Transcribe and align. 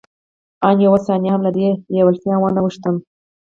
آن 0.67 0.81
يوه 0.85 0.97
ثانيه 1.07 1.31
هم 1.35 1.41
له 1.47 1.51
دې 1.57 1.67
لېوالتیا 1.93 2.35
وانه 2.39 2.61
وښتم. 2.63 2.95